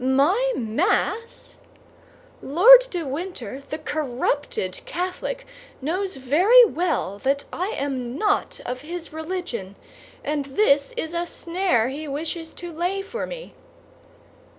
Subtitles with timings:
[0.03, 1.57] My Mass?
[2.41, 5.45] Lord de Winter, the corrupted Catholic,
[5.79, 9.75] knows very well that I am not of his religion,
[10.23, 13.53] and this is a snare he wishes to lay for me!"